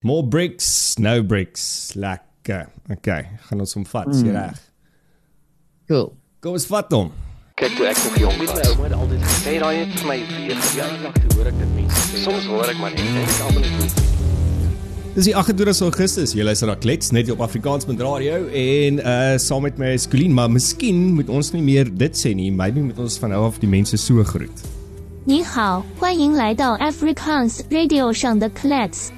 [0.00, 1.92] More bricks, no bricks.
[1.94, 2.68] Lekker.
[2.86, 4.20] Okay, gaan ons hom vat, mm.
[4.28, 4.60] jy reg.
[5.90, 6.12] Cool.
[6.38, 7.08] Kom ons vat hom.
[7.58, 10.18] Kyk toe ek nog jong was, my ouma het altyd gesê daai het vir my
[10.36, 12.22] weer verjaar lank te hoor ek dit mense.
[12.22, 13.98] Soms hoor ek maar net en ek almal net
[15.18, 16.36] Dis die 28 Augustus.
[16.38, 20.30] Jy luister na Klets net op Afrikaans met radio en uh saam met my Skolien,
[20.30, 22.52] maar miskien moet ons nie meer dit sê nie.
[22.54, 24.62] Maybe moet ons van nou af die mense so groet.
[25.26, 29.10] 你好，欢迎来到 Afrikaans Radio 上的 Klets。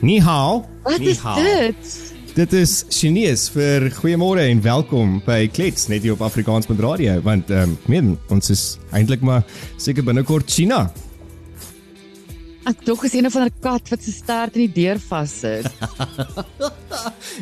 [0.00, 0.64] Ni hao.
[0.82, 1.42] Wat Ni is hao.
[1.42, 1.96] dit?
[2.34, 7.18] Dit is Chinese vir goeiemôre en welkom by Klets net hier op Afrikaans met radio
[7.26, 8.62] want ehm um, meen ons is
[8.96, 9.44] eintlik maar
[9.76, 10.86] seker binnekort China.
[12.70, 15.68] Ek dink is een of ander kat wat se stert in die deur vassit.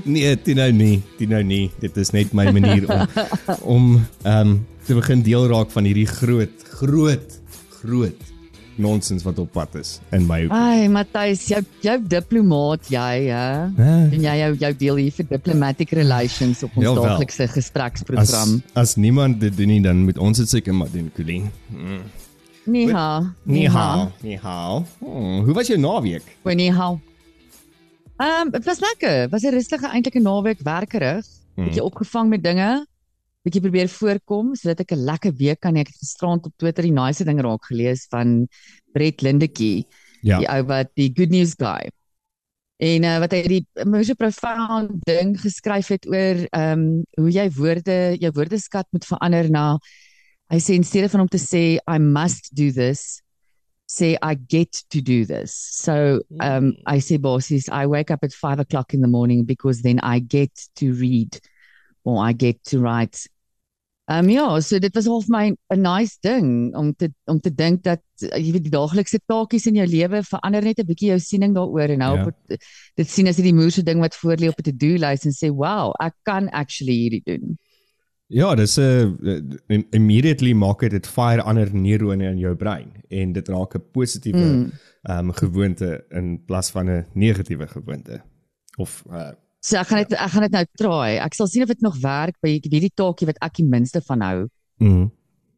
[0.05, 1.71] Nee, dit nou nie, dit nou nie.
[1.83, 3.07] Dit is net my manier om
[3.77, 3.87] om
[4.25, 7.39] ehm um, te begin deel raak van hierdie groot groot
[7.83, 8.28] groot
[8.79, 13.67] nonsens wat op pad is in my Ai, Matthys, jou jou diplomaat jy, hè?
[14.13, 17.03] En jy jou jou deel hier vir diplomatic relations op ons Jawel.
[17.05, 18.63] daaglikse as gespreksprogram.
[18.75, 21.51] as niemand dit doen nie dan moet ons dit seker maar doen, Colleen.
[22.69, 23.27] Ni hao.
[23.45, 24.85] Ni hao, ni hao.
[25.01, 26.23] Oh, hoe was jou naweek?
[26.43, 27.01] Goeie ni hao.
[28.19, 29.29] Ehm, dit was lekker.
[29.31, 31.25] Was 'n rustige eintlike naweek werkerig.
[31.55, 31.65] Hmm.
[31.65, 32.87] Bietjie opgevang met dinge.
[33.47, 35.81] Bietjie probeer voorkom sodat ek 'n lekker week kan hê.
[35.81, 38.49] Ek het gisterand op Twitter die nice ding raak gelees van
[38.93, 39.87] Brett Lindetjie.
[40.23, 40.41] Ja.
[40.43, 41.89] die ou wat die good news guy.
[42.79, 46.85] En uh, wat hy die moeë profound ding geskryf het oor ehm um,
[47.19, 49.65] hoe jy woorde jou woordeskat moet verander na
[50.53, 53.21] hy sê in steede van om te sê I must do this
[53.89, 55.53] say I get to do this.
[55.55, 59.83] So um I say bosses I wake up at 5 o'clock in the morning because
[59.83, 61.41] then I get to read
[62.09, 63.29] or I get to write.
[64.11, 67.83] Um ja, so dit was half my 'n nice ding om te om te dink
[67.85, 71.19] dat uh, jy weet die daaglikse taakies in jou lewe verander net 'n bietjie jou
[71.21, 72.25] siening daaroor en nou Ja.
[72.25, 72.65] op het-
[72.97, 75.51] dit sien as hierdie moeëse ding wat voor lê op 'n to-do lys en sê
[75.53, 77.59] wow, ek kan actually hierdie doen.
[78.31, 79.17] Ja, dis 'n
[79.69, 84.39] uh, immediately maak dit fire ander neurone in jou brein en dit raak 'n positiewe
[84.41, 84.73] Mm.
[85.11, 88.23] um, gewoonte in plaas van 'n negatiewe gewoonte.
[88.79, 91.17] Of uh, So ek gaan dit ek gaan dit nou try.
[91.25, 94.23] Ek sal sien of dit nog werk by hierdie taakie wat ek die minste van
[94.23, 94.37] hou.
[94.81, 95.09] mm,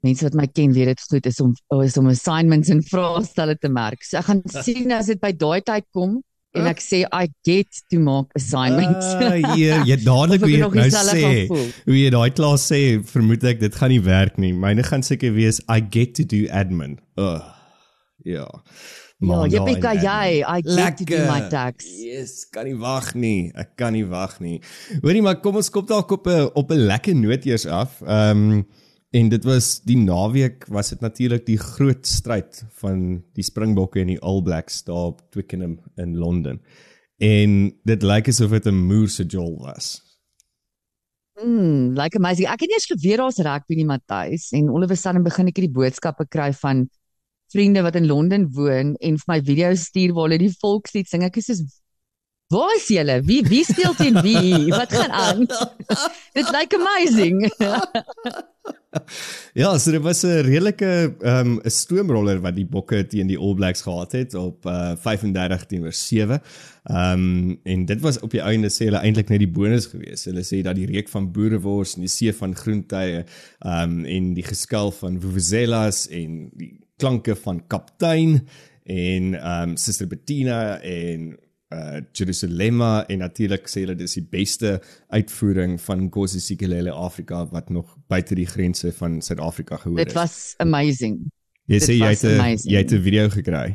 [0.02, 1.52] Mense wat my ken weet dit goed is om
[1.84, 4.00] is om assignments en vraestelle te merk.
[4.02, 6.22] So ek gaan sien as dit by daai tyd kom
[6.56, 9.06] en ek sê I get to maak assignments.
[9.20, 11.44] Ah, hier, jy dadelik nog nou sê.
[11.50, 12.80] Hoe jy daai klas sê,
[13.12, 14.50] vermoed ek dit gaan nie werk nie.
[14.56, 16.96] Myne gaan seker wees I get to do admin.
[17.20, 17.44] Ugh.
[18.24, 18.48] Ja.
[19.20, 21.84] Ja, jippie jy, I get to do my tax.
[22.00, 23.50] Yes, kan nie wag nie.
[23.52, 24.62] Ek kan nie wag nie.
[25.02, 28.00] Hoorie maar kom ons kop dalk op 'n op 'n lekker noot eers af.
[28.00, 28.66] Ehm um,
[29.12, 34.06] en dit was die naweek was dit natuurlik die groot stryd van die Springbokke en
[34.06, 36.62] die All Blacks daar op Twickenham in Londen.
[37.18, 40.00] En dit lyk asof dit 'n moer se jol was.
[41.44, 42.48] Mm, like amazing.
[42.48, 45.46] Ek het nie eens geweet daar's rugby nie, Matthys, en all of a sudden begin
[45.46, 46.88] ek hierdie boodskappe kry van
[47.52, 51.26] vriende wat in Londen woon en vir my video's stuur waar hulle die volkslied sing.
[51.26, 51.62] Ek is soos
[52.50, 53.20] Waar is julle?
[53.22, 54.72] Wie wie speel teen wie?
[54.74, 55.46] Wat gaan aan?
[56.36, 57.46] Dit lyk amazing.
[59.54, 63.38] Ja, so dit was 'n redelike ehm um, 'n stoomroller wat die Bokke teen die
[63.38, 66.42] All Blacks gehad het op uh 35 teenoor 7.
[66.84, 70.24] Ehm um, en dit was op die einde sê hulle eintlik net die bonus gewees.
[70.24, 73.24] Hulle sê dat die reuk van boerewors en die see van groentye
[73.58, 78.40] ehm um, en die geskel van vuvuzelas en die klanke van kaptein
[78.84, 81.32] en ehm um, Suster Bettina en
[81.70, 84.72] uh Jerusalema en natuurlik sê hulle dis die beste
[85.14, 90.14] uitvoering van Nkosi Sikelele Afrika wat nog buite die grense van Suid-Afrika gehoor Dit is.
[90.18, 91.20] was amazing.
[91.70, 92.72] jy dit sê jy het amazing.
[92.72, 93.68] jy het 'n video gekry.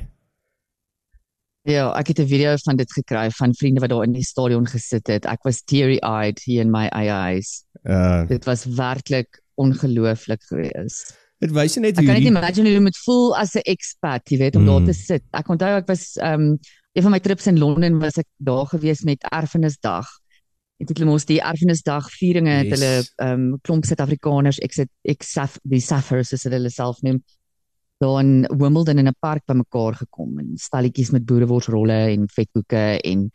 [1.65, 4.67] Ja, ek het 'n video van dit gekry van vriende wat daar in die stadion
[4.67, 5.25] gesit het.
[5.25, 7.63] Ek was teary-eyed hier in my eie huis.
[7.83, 11.15] Uh Dit was werklik ongelooflik geweest.
[11.39, 14.29] Dit wys net Ek hoe kan net die, imagine hoe moet voel as 'n expat,
[14.29, 14.67] jy weet, om Mm.
[14.67, 15.23] daar te sit.
[15.33, 16.59] Ek onthou ek was ehm um,
[16.95, 20.07] een van my trips in Londen was ek daar gewees met Erfenisdag.
[20.79, 22.79] Het hulle mos die Erfenisdag vieringe het Yes.
[22.79, 27.21] hulle ehm um, klomp Suid-Afrikaners, ek sit ek saf die Saffers soos hulle self noem,
[27.99, 33.31] daar in Wimbledon in 'n park bymekaar gekom en stalletjies met boereworsrolle en vetkoeke en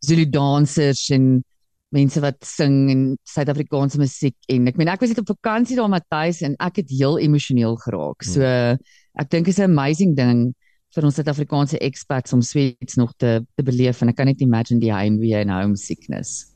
[0.00, 1.44] Zulu dansers en
[1.92, 5.90] mense wat sing en Suid-Afrikaanse musiek en ek meen ek was net op vakansie daar
[5.92, 8.24] Matthys en ek het heel emosioneel geraak.
[8.24, 10.54] So ek dink is 'n amazing ding
[10.94, 14.80] vir ons Suid-Afrikaanse expats om Sweets nog te te beleef en ek kan net imagine
[14.80, 16.52] die heimwee en homesickness.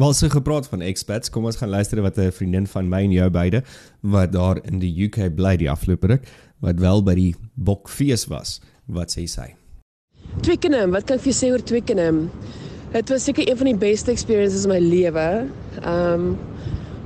[0.00, 3.12] Wel so gepraat van expats, kom ons gaan luister wat 'n vriendin van my en
[3.12, 3.62] jou beide
[4.00, 6.28] wat daar in die UK bly die afgelope ruk,
[6.60, 9.54] wat wel by die Bokfees was, wat sê sy?
[10.40, 12.30] Twickenham, wat kan ek vir jou sê oor Twickenham?
[12.92, 15.28] Dit was seker een van die beste experiences in my lewe.
[15.88, 16.34] Um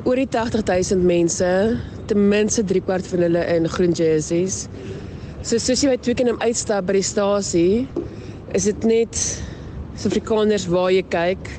[0.07, 1.51] oor die 80000 mense,
[2.11, 4.65] ten minste 3 kwart van hulle in groen jerseys.
[5.47, 7.87] So soos jy by Twickenham uitstap by die stasie,
[8.55, 9.15] is dit net
[9.95, 11.51] Suid-Afrikaners waar jy kyk.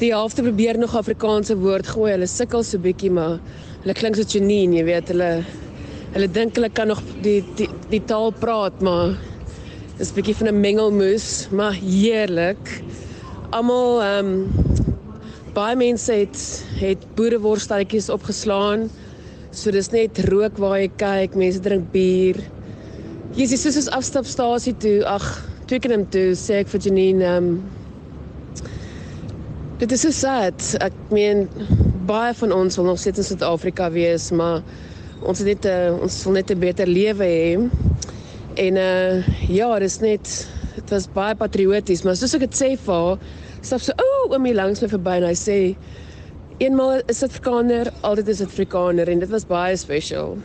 [0.00, 2.10] Die helfte probeer nog Afrikaanse woord gooi.
[2.12, 3.38] Hulle sukkel so bietjie, maar
[3.80, 5.30] hulle klink so Janine, jy weet, hulle
[6.14, 9.16] hulle dink hulle kan nog die die, die taal praat, maar
[9.96, 12.60] dis 'n bietjie van 'n mengelmoes, maar heerlik.
[13.50, 14.52] Almal ehm um,
[15.54, 18.88] baie mense het het boereworstalletjies opgeslaan.
[19.50, 22.40] So dis net rook waar jy kyk, mense drink bier.
[23.34, 25.24] Jy sien soos ons afstapstasie toe, ag,
[25.66, 27.62] Twickenham toe, sê ek vir Janine ehm um,
[29.78, 30.62] Dit is so sad.
[30.80, 31.48] Ek meen
[32.06, 34.62] baie van ons wil nog steeds in Suid-Afrika wees, maar
[35.26, 37.58] ons het net 'n ons wil net 'n beter lewe hê.
[38.54, 42.94] En uh ja, dis net dit was baie patrioties, maar soos ek dit sê vir
[42.94, 43.28] haar,
[43.60, 45.58] stap so o, oh, oomie langs my verby en hy sê
[46.62, 50.36] eenmal is dit Afrikaner, altyd is dit Afrikaner en dit was baie special.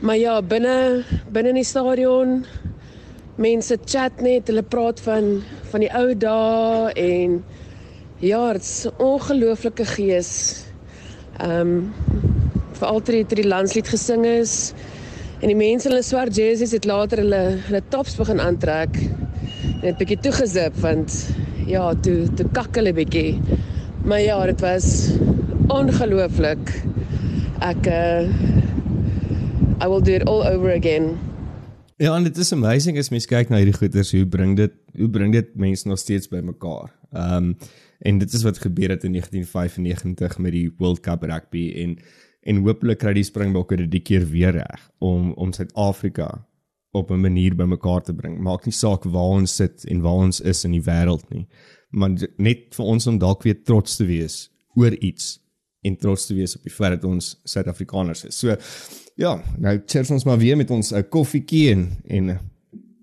[0.00, 1.04] Maar ja, binne
[1.34, 2.42] binne in die stadion
[3.38, 5.38] mense chat net, hulle praat van
[5.70, 7.40] van die ou dae en
[8.18, 10.64] Ja, dit's ongelooflike gees.
[11.38, 11.92] Ehm um,
[12.78, 14.72] veral toe die, die landslied gesing is
[15.40, 18.96] en die mense in hulle swart jerseys het later hulle hulle tops begin aantrek.
[19.82, 21.14] Net 'n bietjie toegezip want
[21.66, 23.40] ja, toe toe kak hulle bietjie.
[24.04, 25.12] Maar ja, dit was
[25.68, 26.82] ongelooflik.
[27.60, 28.28] Ek uh
[29.78, 31.16] I will do it all over again.
[31.98, 35.08] Ja, en dit is amazing as mens kyk na hierdie goeters, hoe bring dit hoe
[35.10, 36.90] bring dit mense nog steeds bymekaar.
[37.12, 37.56] Ehm um,
[37.98, 41.96] en dit is wat gebeur het in 1995 met die World Cup rugby en
[42.48, 46.28] en hopelik kry die Springbokke dit die keer weer reg om om Suid-Afrika
[46.96, 48.38] op 'n manier bymekaar te bring.
[48.40, 51.46] Maak nie saak waar ons sit en waar ons is in die wêreld nie,
[51.90, 55.40] maar net vir ons om dalk weer trots te wees oor iets
[55.82, 58.38] en trots te wees op die feit dat ons Suid-Afrikaners is.
[58.38, 58.56] So
[59.16, 62.38] ja, nou cheers ons maar weer met ons 'n uh, koffietjie en en 'n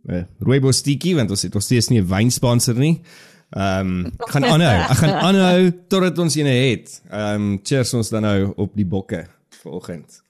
[0.09, 3.01] uh, rooibos tikkie want ons het nog steeds nie 'n wynsponsor nie.
[3.49, 4.79] Ehm um, gaan aanhou.
[4.89, 7.01] Ek gaan aanhou totdat ons eene het.
[7.09, 9.27] Ehm um, cheers ons dan nou op die bokke
[9.65, 10.21] vanoggend.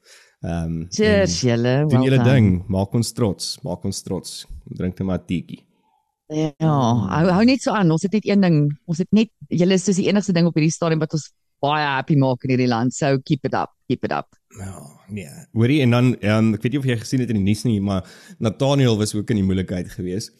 [0.44, 1.76] Ehm um, cheers julle.
[1.90, 4.44] Doen julle ding, maak ons trots, maak ons trots.
[4.78, 5.62] Drink net maar tikkie.
[6.32, 6.76] Ja,
[7.12, 7.92] hou hou net so aan.
[7.94, 8.62] Ons het net een ding.
[8.90, 11.30] Ons het net julle is soos die enigste ding op hierdie stadium wat ons
[11.62, 12.94] baie happy maak in hierdie land.
[12.94, 13.72] So keep it up.
[13.90, 14.34] Keep it up.
[14.56, 14.80] Ja,
[15.12, 15.30] nee.
[15.54, 17.78] Hoorie en dan um, ek weet nie of jy gesien het in die nuus nie,
[17.84, 18.08] maar
[18.42, 20.32] Nathaniel was ook in die moeilikheid geweest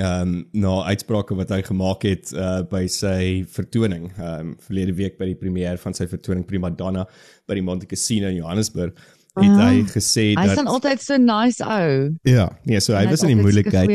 [0.00, 4.94] ehm um, na uitsprake wat hy gemaak het uh by sy vertoning ehm um, verlede
[4.96, 7.04] week by die premier van sy vertoning Prima Donna
[7.48, 8.96] by die Monte Casino in Johannesburg
[9.40, 12.10] het uh, hy gesê dat Hy's dan altyd so nice ou.
[12.28, 13.88] Ja, nee, so hy was in die moeilikheid.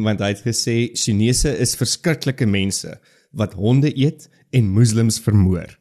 [0.00, 2.96] Want hy het gesê Chinese is verskriklike mense
[3.36, 5.76] wat honde eet en moslems vermoor.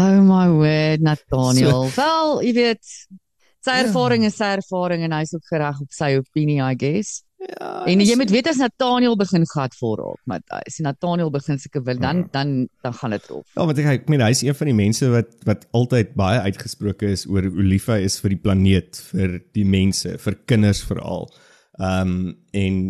[0.00, 1.88] oh my word, Nathaniel.
[1.90, 2.94] So, Wel, jy weet
[3.64, 3.86] sy ja.
[3.86, 7.22] ervaring is sy ervaring en hy's ook gereg op sy opinie I guess.
[7.38, 7.84] Ja.
[7.86, 12.00] En jy moet weet as Nathaniel begin gat voorop, maar as Nathaniel begin seker wil
[12.02, 12.28] dan ja.
[12.34, 13.46] dan dan gaan dit rof.
[13.54, 17.12] Ja, want ek ek meen hy's een van die mense wat wat altyd baie uitgesproke
[17.14, 21.30] is oor hoe lief hy is vir die planeet, vir die mense, vir kinders veral.
[21.78, 22.82] Ehm um, en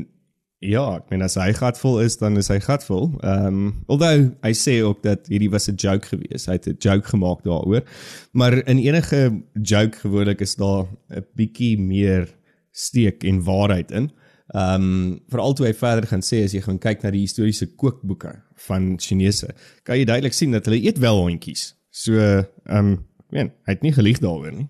[0.59, 3.13] Ja, ek meen as hy gatvol is, dan is hy gatvol.
[3.23, 6.47] Ehm, um, alhoewel hy sê ook dat hierdie was 'n joke geweest.
[6.50, 7.85] Hy het 'n joke gemaak daaroor.
[8.33, 12.35] Maar in enige joke gewoonlik is daar 'n bietjie meer
[12.73, 14.11] steek en waarheid in.
[14.49, 17.67] Ehm, um, veral toe hy verder gaan sê as jy gaan kyk na die historiese
[17.77, 21.75] kookboeke van Chinese, kan jy duidelik sien dat hulle eet wel hondjies.
[21.91, 24.69] So, ehm, um, ek meen, hy het nie gelieg daaroor nie.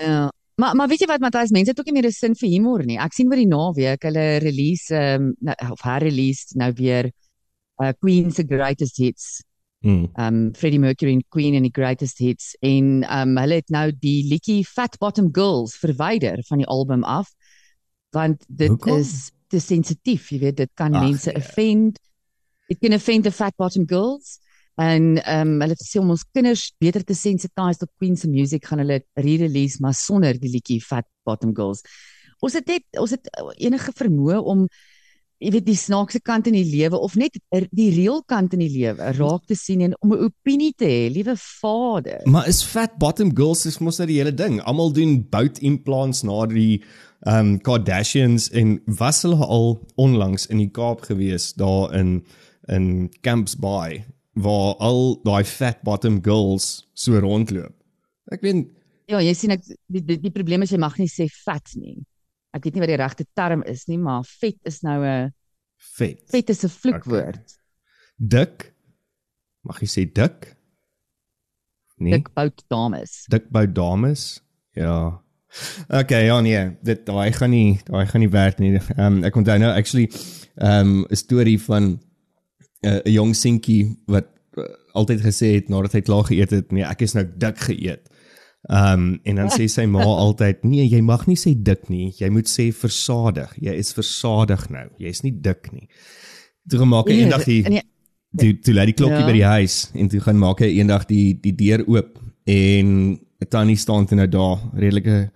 [0.00, 2.48] Ja, Maar maar weet jy wat Matthys, mense het ook nie meer 'n sin vir
[2.48, 2.98] humor nie.
[2.98, 5.34] Ek sien oor die naweek hulle release um,
[5.70, 7.12] of her release nou weer
[7.82, 9.42] uh, Queen se greatest hits.
[9.86, 10.08] Mm.
[10.18, 14.26] Um Freddie Mercury en Queen en die greatest hits en um hulle het nou die
[14.26, 17.30] liedjie Fat Bottom Girls verwyder van die album af
[18.10, 18.98] want dit Hoekom?
[18.98, 21.38] is te sensitief, jy weet, dit kan Ach, mense yeah.
[21.38, 21.46] Ja.
[21.46, 22.00] offend.
[22.68, 24.40] It can offend the fat bottom girls
[24.78, 28.28] en ehm um, hulle het gesê om ons kinders beter te sensitize tot Queen se
[28.30, 31.82] music gaan hulle re-release maar sonder die liedjie Fat Bottom Girls.
[32.38, 33.26] Ons het net ons het
[33.58, 34.68] enige vermoë om
[35.42, 38.70] jy weet die snaakse kant in die lewe of net die reël kant in die
[38.70, 42.20] lewe raak te sien en om 'n opinie te hê, liewe vader.
[42.24, 44.60] Maar is Fat Bottom Girls is mos net nou die hele ding.
[44.62, 46.82] Almal doen bout implants na die
[47.26, 52.24] ehm um, Kardashians en was hulle al onlangs in die Kaap gewees daar in
[52.68, 54.04] in Camps Bay
[54.44, 57.74] waar al daai fat bottom girls so rondloop.
[58.32, 58.66] Ek weet
[59.08, 61.96] Ja, jy sien ek die die, die probleem is jy mag nie sê fat nie.
[62.54, 65.32] ek weet nie wat die regte term is nie, maar vet is nou 'n
[65.96, 66.20] Vet.
[66.30, 67.58] vet is 'n vloekwoord.
[68.18, 68.74] Dik.
[69.64, 70.56] Mag jy sê dik?
[71.98, 72.12] Nee.
[72.18, 73.24] Dik bout dames.
[73.30, 74.40] Dikbou dames.
[74.74, 75.20] Ja.
[75.88, 78.74] Okay, ja nee, dit daai gaan nie daai gaan nie werk nie.
[78.96, 80.10] Ehm um, ek onthou nou actually
[80.60, 82.00] ehm um, 'n storie van
[82.82, 84.26] 'n uh, jong seentjie wat
[84.58, 88.08] uh, altyd gesê het nadat hy klaar geëet het, nee, ek is nou dik geëet.
[88.68, 92.12] Ehm um, en dan sê sy ma altyd, nee, jy mag nie sê dik nie,
[92.18, 93.52] jy moet sê versadig.
[93.62, 94.88] Jy is versadig nou.
[94.98, 95.88] Jy's nie dik nie.
[96.68, 97.82] Toe gemaak hy Nee, eendag die nee.
[98.36, 99.26] toe toe lê die klokkie Ja.
[99.26, 103.48] by die huis en toe gaan maak hy eendag die die deur oop en 'n
[103.48, 105.30] tannie staan toe nou daar, redelike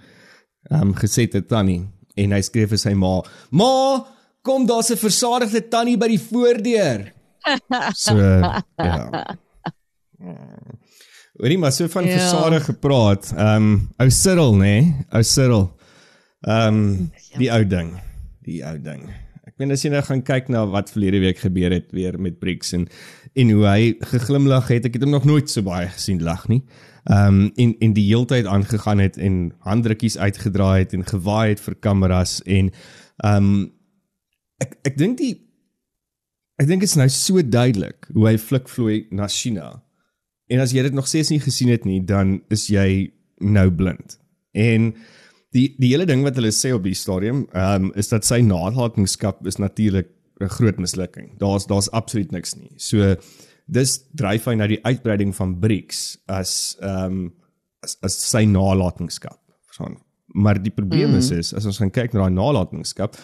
[0.71, 1.83] ehm um, gesette tannie
[2.17, 4.05] en hy skree vir sy ma: "Ma,
[4.43, 7.13] kom daar's 'n versadigde tannie by die voordeur."
[7.95, 9.37] So ja.
[11.37, 12.19] Hoorie maar so van Ja.
[12.19, 13.33] versadig gepraat.
[13.37, 14.97] Ehm um, ou Cyril nê, nee?
[15.11, 15.71] ou Cyril.
[16.41, 17.97] Ehm um, die ou ding,
[18.47, 19.09] die ou ding.
[19.47, 22.39] Ek meen as jy nou gaan kyk na wat verlede week gebeur het weer met
[22.39, 22.87] BRICS en
[23.35, 26.63] en hoe hy geglimlag het, ek het hom nog nooit so baie gesien lag nie.
[27.11, 31.61] Ehm um, en en die heeltyd aangegaan het en handdrukkies uitgedraai het en gewaai het
[31.61, 32.71] vir kameras en
[33.25, 33.73] ehm um,
[34.63, 35.35] ek ek dink die
[36.63, 39.83] ek dink dit is nou so duidelik hoe hy flikvloei na China.
[40.53, 43.11] En as jy dit nog steeds nie gesien het nie, dan is jy
[43.43, 44.19] nou blind.
[44.55, 44.93] En
[45.57, 48.41] die die hele ding wat hulle sê op die stadium, ehm um, is dat sy
[48.45, 51.33] nalatenskap is natuurlik 'n groot mislukking.
[51.39, 52.71] Daar's daar's absoluut niks nie.
[52.77, 53.17] So
[53.67, 57.33] dis dryf hy na die uitbreiding van BRICS as ehm um,
[57.83, 59.41] as, as sy nalatenskap.
[59.67, 59.99] Verstaan?
[60.35, 61.19] Maar die probleem mm.
[61.19, 63.17] is is as ons gaan kyk na daai nalatenskap,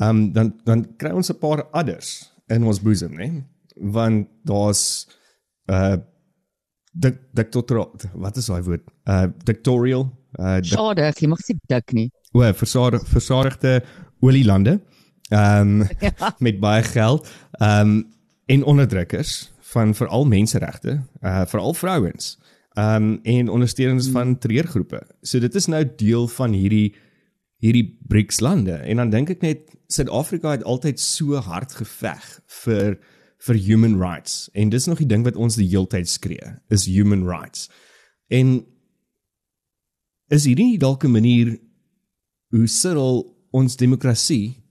[0.00, 3.30] ehm um, dan dan kry ons 'n paar adders in ons boesem, né?
[3.76, 5.06] Want daar's
[5.70, 5.96] uh
[6.96, 8.84] dik diktatorial wat is daai woord?
[9.04, 10.06] Uh dictatorial
[10.40, 12.10] uh dik- Skade, jy mag sê dik nie.
[12.32, 13.82] o, versadig versadigde
[14.20, 14.80] olielande.
[15.30, 16.34] Ehm um, Ja.
[16.38, 17.28] met baie geld.
[17.60, 18.04] Ehm um,
[18.46, 22.36] en onderdrukkers van veral menseregte, uh veral vrouens.
[22.76, 25.02] Ehm um, en ondersteuners van treurgroepe.
[25.22, 26.94] So dit is nou deel van hierdie
[27.62, 32.24] hierdie BRICS lande en dan dink ek net Suid-Afrika het altyd so hard geveg
[32.64, 32.96] vir
[33.46, 37.24] vir human rights en dis nog die ding wat ons die heeltyd skree is human
[37.28, 37.68] rights.
[38.32, 38.64] En
[40.32, 41.56] is hierdie nie dalk 'n manier
[42.50, 44.62] hoe Cyril ons demokrasie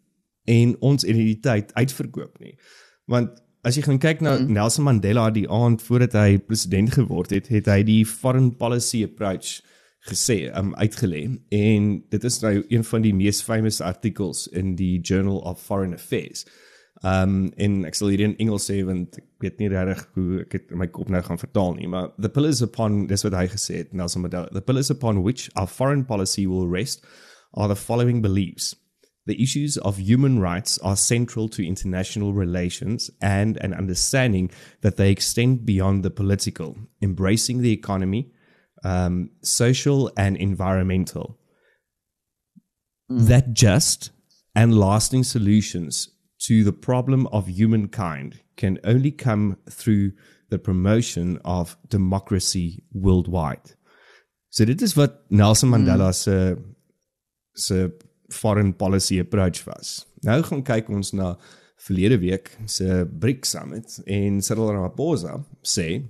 [0.46, 2.58] en ons identiteit uitverkoop nie.
[3.06, 4.52] Want as jy gaan kyk na mm.
[4.54, 9.62] Nelson Mandela die aand voordat hy president geword het, het hy die foreign policy approach
[10.06, 15.00] gesê, um, uitgelê en dit is nou een van die mees famous artikels in die
[15.02, 16.46] Journal of Foreign Affairs.
[17.04, 20.54] Um en ek sal hierdie in Engels sê want ek weet nie regtig hoe ek
[20.56, 23.46] dit in my kop nou gaan vertaal nie, maar the pillars upon dis wat hy
[23.52, 27.04] gesê het, Nelson Mandela, the pillars upon which our foreign policy will rest
[27.54, 28.76] are the following beliefs.
[29.26, 35.10] The issues of human rights are central to international relations and an understanding that they
[35.10, 38.32] extend beyond the political, embracing the economy,
[38.84, 41.38] um, social, and environmental.
[43.10, 44.12] That just
[44.56, 50.14] and lasting solutions to the problem of humankind can only come through
[50.50, 53.76] the promotion of democracy worldwide.
[54.50, 56.56] So dit is wat Nelson Mandela se
[57.54, 57.90] se
[58.32, 60.06] foreign policy approach was.
[60.24, 61.36] Nou gaan kyk ons na
[61.88, 66.06] verlede week se BRICS summit en Cyril Ramaphosa sê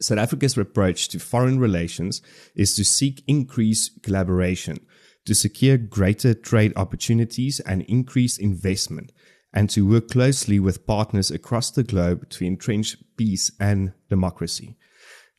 [0.00, 2.20] South Africa's approach to foreign relations
[2.54, 4.78] is to seek increased collaboration,
[5.24, 9.12] to secure greater trade opportunities and increase investment,
[9.52, 14.76] and to work closely with partners across the globe to entrench peace and democracy.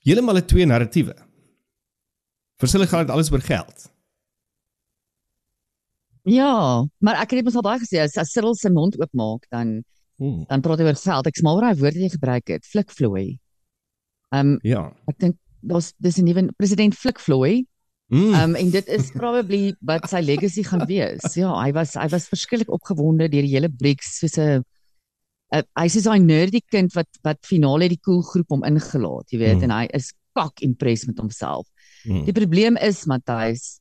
[0.05, 1.15] Heeltemal twee narratiewe.
[2.61, 3.89] Vir hulle gaan dit alles oor geld.
[6.25, 9.45] Ja, maar ek het dit mos al baie gesê as, as Cyril se mond oopmaak
[9.53, 9.83] dan
[10.15, 10.45] Hmm.
[10.47, 11.27] dan praat hy oor geld.
[11.27, 13.25] Ek smaak oor daai woord wat jy gebruik het, flikvloei.
[14.33, 14.91] Ehm um, Ja.
[15.07, 17.65] ek dink daar's dis 'n nuwe president flikvloei.
[18.09, 18.33] Mm.
[18.33, 21.35] Ehm um, en dit is probably wat sy legacy gaan wees.
[21.35, 24.63] Ja, hy was hy was verskriklik opgewonde deur die hele BRICS soos 'n
[25.53, 29.57] hy sê daai nerdy kind wat wat finale die cool groep hom ingelaat, jy weet,
[29.57, 29.63] Mm.
[29.63, 31.65] en hy is kak impressed met homself.
[32.05, 32.25] Mm.
[32.25, 33.79] Die probleem is Matthys,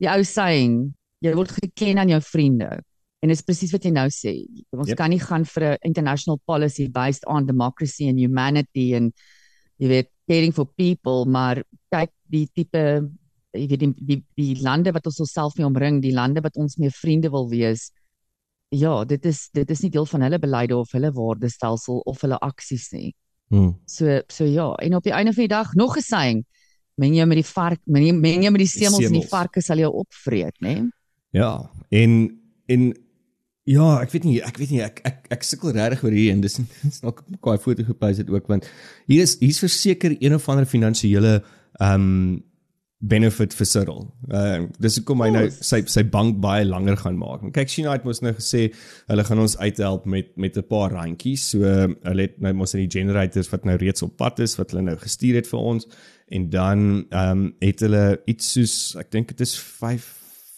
[0.00, 2.80] die ou saying, jy word geken aan jou vriende.
[3.22, 4.44] En dit is presies wat jy nou sê.
[4.72, 4.96] Ons Yep.
[4.96, 9.12] kan nie gaan vir 'n international policy based on democracy and humanity and
[9.82, 11.62] jy weet caring for people, maar
[11.92, 12.84] kyk die tipe
[13.52, 16.78] jy weet die die, die lande wat ons onsself mee omring, die lande wat ons
[16.80, 17.90] mee vriende wil wees.
[18.72, 22.38] Ja, dit is dit is nie deel van hulle beleide of hulle waardestelsel of hulle
[22.40, 23.12] aksies nie.
[23.52, 23.74] Mm.
[23.86, 26.44] So so ja, en op die einde van die dag nog 'n saying,
[26.96, 29.30] men jy met die vark, men jy men jy met die semels en die semels.
[29.30, 30.88] varke sal jou opvreet, né?
[31.32, 32.92] Ja, en en
[33.64, 36.40] ja, ek weet nie, ek weet nie, ek ek ek sukkel regtig oor hier en
[36.42, 38.68] dis dis nog 'n kwaai foto geplaas het ook want
[39.06, 41.42] hier is hier's verseker een of ander finansiële
[41.80, 42.42] ehm um,
[43.02, 44.04] benefit vir Cyril.
[44.30, 47.42] Uh dis hoekom hy nou sy sy bank baie langer gaan maak.
[47.54, 48.68] Kyk China het mos nou gesê
[49.10, 51.50] hulle gaan ons uithelp met met 'n paar randjies.
[51.50, 54.70] So hulle het nou mos in die generators wat nou reeds op pad is wat
[54.70, 55.86] hulle nou gestuur het vir ons
[56.30, 60.06] en dan ehm um, het hulle iets soos ek dink dit is 5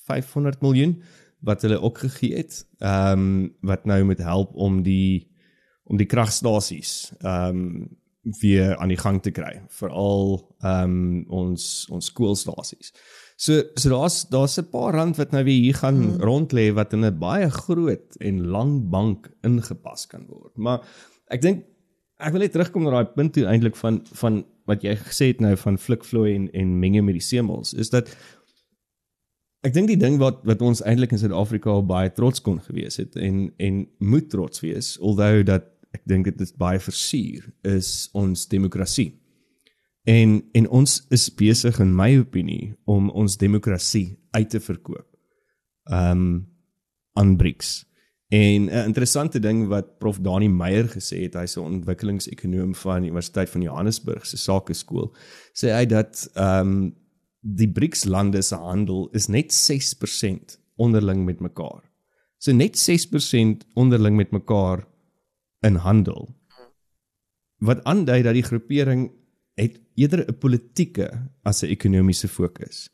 [0.07, 1.01] 500 miljoen
[1.45, 2.65] wat hulle ook gegee het.
[2.79, 5.29] Ehm um, wat nou met help om die
[5.85, 7.99] om die kragstasies ehm um,
[8.41, 12.95] weer aan die gang te kry veral ehm um, ons ons skoolstasies.
[13.37, 16.21] So so daar's daar's 'n paar rand wat nou weer hier gaan hmm.
[16.21, 20.57] rond lê wat in 'n baie groot en lang bank ingepas kan word.
[20.57, 20.81] Maar
[21.29, 21.65] ek dink
[22.19, 25.41] ek wil net terugkom na daai punt toe eintlik van van wat jy gesê het
[25.41, 28.09] nou van flikvloei en en menge met die semels is dat
[29.65, 33.17] ek dink die ding wat wat ons eintlik in Suid-Afrika baie trots kon gewees het
[33.17, 38.49] en en moet trots wees alhoewel dat ek dink dit is baie versuur is ons
[38.51, 39.13] demokrasie.
[40.05, 45.09] En en ons is besig in my opinie om ons demokrasie uit te verkoop.
[45.89, 46.45] Um
[47.15, 47.85] aan BRICS.
[48.35, 53.11] En 'n interessante ding wat Prof Dani Meyer gesê het, hy's 'n ontwikkelingsekonoom van die
[53.11, 55.15] Universiteit van Johannesburg se Sakeskool,
[55.53, 56.95] sê hy dat um
[57.45, 61.83] die BRICS lande se handel is net 6% onderling met mekaar.
[62.41, 64.87] So net 6% onderling met mekaar
[65.65, 66.29] in handel.
[67.65, 69.11] Wat aandui dat die groepering
[69.61, 72.91] het eerder 'n politieke as 'n ekonomiese fokus.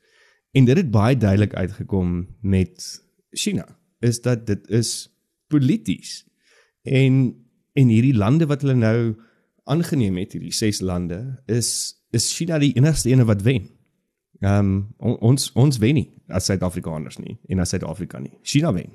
[0.52, 5.08] En dit het baie duidelik uitgekom met China is dat dit is
[5.46, 6.26] polities.
[6.82, 7.36] En
[7.72, 9.16] en hierdie lande wat hulle nou
[9.64, 13.79] aangeneem het, hierdie ses lande, is is China die enigste ene wat wen.
[14.40, 18.32] Ehm um, ons ons wen nie as Suid-Afrikaners nie en as Suid-Afrika nie.
[18.42, 18.88] China wen.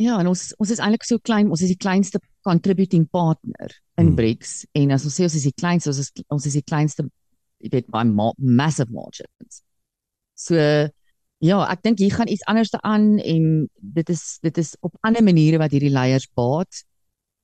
[0.00, 4.10] Ja, en ons ons is eintlik so klein, ons is die kleinste contributing partner in
[4.10, 4.16] hmm.
[4.18, 7.06] BRICS en as ons sê ons is die kleinste, ons is ons is die kleinste
[7.60, 9.60] jy weet by ma massive margins.
[10.34, 10.56] So
[11.40, 13.44] ja, ek dink hier gaan iets anders te aan en
[13.98, 16.82] dit is dit is op ander maniere wat hierdie leiers baat.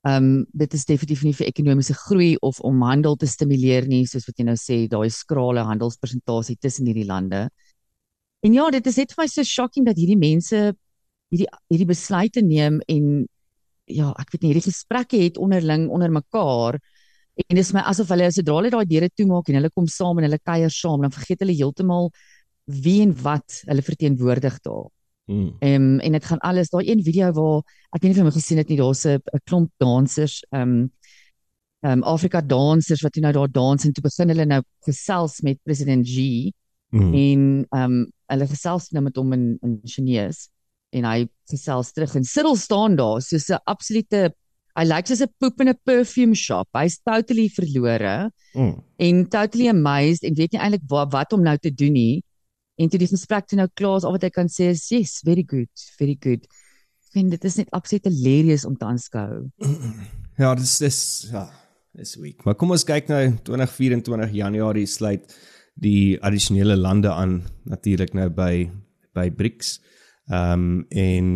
[0.07, 4.05] Ehm um, dit is definitief nie vir ekonomiese groei of om handel te stimuleer nie,
[4.07, 7.49] soos wat jy nou sê, daai skrale handelspersentasie tussen hierdie lande.
[8.47, 10.61] En ja, dit is net vir my so shocking dat hierdie mense
[11.33, 13.27] hierdie hierdie besluite neem en
[13.87, 16.79] ja, ek weet nie hierdie gesprekke het onderling onder mekaar
[17.37, 20.21] en dit is my asof hulle sodra hulle daai deure toemaak en hulle kom saam
[20.21, 22.11] en hulle kuier saam dan vergeet hulle heeltemal
[22.87, 24.87] wie en wat hulle verteenwoordig daar.
[25.27, 25.57] Mm.
[25.59, 27.62] Um, en dit gaan alles daai een video waar
[27.97, 30.91] ek weet nie of jy gesien het nie daar's 'n klomp dansers ehm um,
[31.83, 35.59] ehm um, Afrika dansers wat nou daar dans en toe begin hulle nou gesels met
[35.65, 36.53] president Xi
[36.91, 37.15] mm.
[37.15, 40.49] en ehm um, hulle gesels nou met hom in in Chinese
[40.91, 44.31] en hy gesels terug en Cyril staan daar soos 'n absolute
[44.77, 46.69] hy lyk soos 'n poep in 'n perfume shop.
[46.75, 48.75] Hy's totally verlore mm.
[48.99, 52.23] en totally amazed en weet nie eintlik wat wat om nou te doen nie.
[52.77, 55.21] En toe die gesprek toe nou klaar is, al wat hy kan sê is yes,
[55.25, 56.45] very good, very good.
[57.07, 59.47] Ek vind dit is net absoluut hilarious om te aanskou.
[60.37, 60.97] Ja, dit is dis
[61.31, 61.47] ja,
[61.97, 62.43] dis week.
[62.45, 65.31] Maar kom ons kyk nou 2024 Januarie sluit
[65.81, 68.67] die addisionele lande aan natuurlik nou by
[69.17, 69.79] by BRICS.
[70.29, 71.27] Ehm um, en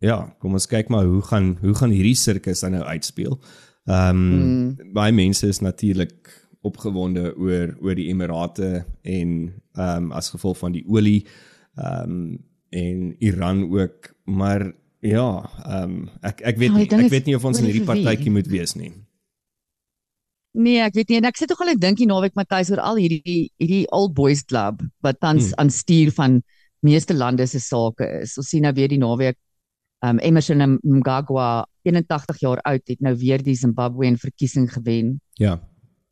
[0.00, 3.36] ja, kom ons kyk maar hoe gaan hoe gaan hierdie sirkus dan nou uitspeel.
[3.84, 4.92] Ehm um, mm.
[4.96, 6.32] baie mense is natuurlik
[6.64, 11.22] opgewonde oor oor die Emirate en ehm um, as gevolg van die olie
[11.78, 17.12] ehm um, en Iran ook, maar ja, ehm um, ek ek weet ja, nie, ek
[17.12, 18.92] weet nie of ons in hierdie partytjie moet wees nie.
[20.58, 22.82] Nee, ek weet nie en ek sit tog al ek dink die naweek Matthys oor
[22.82, 25.58] al hierdie hierdie old boys club wat tans hmm.
[25.62, 26.40] aan stuur van
[26.86, 28.36] meeste lande se sake is.
[28.40, 29.38] Ons sien nou weer die naweek
[30.06, 35.18] um Emmerson Mnangagwa 81 jaar oud het nou weer die Zimbabwe en verkiesing gewen.
[35.38, 35.58] Ja.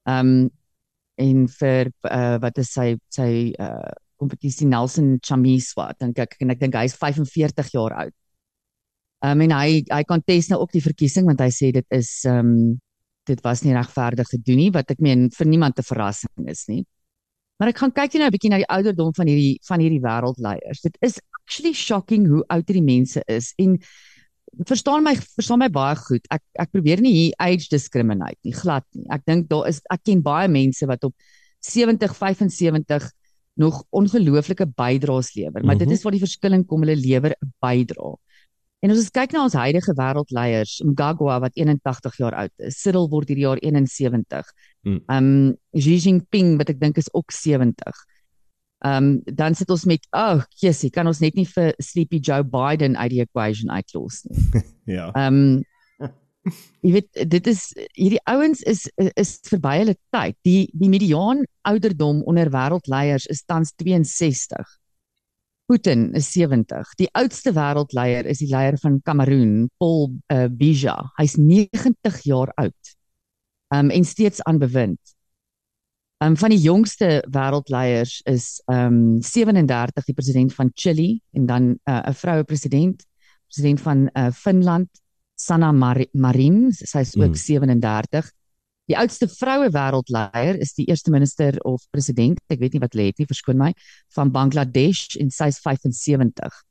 [0.05, 0.51] Um
[1.23, 6.61] en vir uh, wat is sy sy uh kompetisie Nelson Chamisa dink ek en ek
[6.63, 8.15] dink hy is 45 jaar oud.
[9.27, 12.79] Um en hy hy kontes nou ook die verkiesing want hy sê dit is um
[13.29, 16.85] dit was nie regverdig gedoen nie wat ek meen vir niemand te verrassing is nie.
[17.61, 20.83] Maar ek gaan kyk nou 'n bietjie na die ouderdom van hierdie van hierdie wêreldleiers.
[20.85, 23.79] Dit is actually shocking hoe oud hierdie mense is en
[24.65, 26.25] verstaan my verstaan my baie goed.
[26.33, 29.07] Ek ek probeer nie hier age discriminate nie, glad nie.
[29.13, 31.15] Ek dink daar is ek ken baie mense wat op
[31.67, 33.11] 70, 75
[33.57, 35.79] nog ongelooflike bydraes lewer, maar mm -hmm.
[35.79, 35.97] dit mhm.
[35.97, 38.17] is waar die verskilling kom, hulle lewer 'n bydrae.
[38.85, 43.09] En as ons kyk na ons huidige wêreldleiers, Mgagwa wat 81 jaar oud is, Cyril
[43.09, 44.53] word hierdie jaar 71.
[44.85, 45.01] Mm.
[45.09, 48.05] Um Xi Jinping wat ek dink is ook 70.
[48.85, 52.45] Ehm um, dan sit ons met oh, jessie, kan ons net nie vir Sleepy Joe
[52.45, 54.63] Biden uit die equation uitlos nie.
[54.99, 55.09] ja.
[55.17, 55.65] Ehm um,
[56.85, 57.63] jy weet dit is
[57.97, 58.85] hierdie ouens is
[59.17, 60.37] is verby hulle tyd.
[60.47, 64.77] Die die mediaan ouderdom onder wêreldleiers is tans 62.
[65.67, 66.93] Putin is 70.
[67.01, 70.95] Die oudste wêreldleier is die leier van Kameroen, Paul uh, Biya.
[71.19, 72.97] Hy's 90 jaar oud.
[73.75, 75.16] Um en steeds aan bewind.
[76.25, 81.99] Um van die jongste wêreldleiers is um 37 die president van Chili en dan uh,
[81.99, 83.05] 'n uh, vroue president,
[83.47, 84.89] president van uh, Finland,
[85.35, 87.43] Sanna Mar Marin, sy is ook mm.
[87.43, 88.31] 37.
[88.87, 93.11] Die oudste vroue wêreldleier is die eerste minister of president, ek weet nie wat lê
[93.11, 93.73] dit nie, verskoon my,
[94.15, 96.63] van Bangladesh en sy is 75.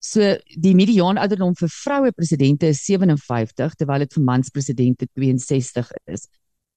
[0.00, 5.90] So die mediaan ouderdom vir vroue presidente is 57 terwyl dit vir mans presidente 62
[6.06, 6.28] is.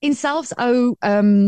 [0.04, 1.44] En selfs ou ehm um,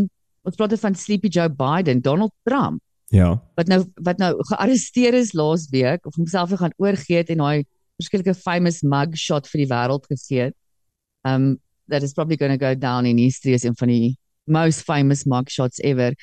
[0.45, 2.81] ons praat van Sleepy Joe Biden, Donald Trump.
[3.13, 3.35] Ja.
[3.57, 7.63] Wat nou wat nou gearresteer is laas week of homself gaan oorgee het en hy
[7.99, 10.57] verskillike famous mug shot vir die wêreld gegee het.
[11.25, 11.55] Um
[11.87, 14.15] that is probably going to go down in history as een van die
[14.49, 16.15] most famous mug shots ever.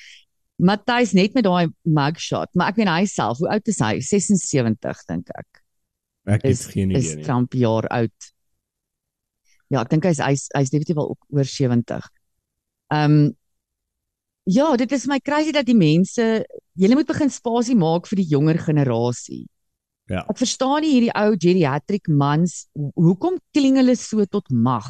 [0.58, 3.92] Matthys net met daai mug shot, maar ek weet hy self, hoe oud is hy?
[4.02, 5.62] 76 dink ek.
[6.30, 7.22] Ek het geen idee nie.
[7.22, 8.32] Is Trump jaar oud?
[9.72, 12.10] Ja, ek dink hy's hy's hy's definitief al oor 70.
[12.92, 13.16] Um
[14.50, 16.42] Ja, dit is my crazy dat die mense,
[16.74, 19.44] julle moet begin spasie maak vir die jonger generasie.
[20.10, 20.24] Ja.
[20.26, 22.64] Ek verstaan nie hierdie ou geriatric mans
[22.98, 24.88] hoekom kling hulle so tot mag?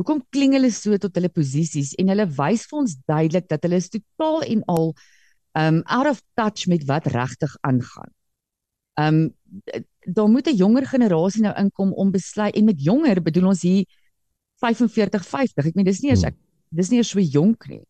[0.00, 3.78] Hoekom kling hulle so tot hulle posisies en hulle wys vir ons duidelik dat hulle
[3.78, 4.90] is totaal en al
[5.62, 8.10] um out of touch met wat regtig aangaan.
[8.98, 9.22] Um
[10.02, 13.86] daar moet 'n jonger generasie nou inkom om besluit en met jonger bedoel ons hier
[14.58, 15.66] 45 50.
[15.66, 16.34] Ek meen dis nie eens ek
[16.70, 17.84] dis nie eens so jonk nie.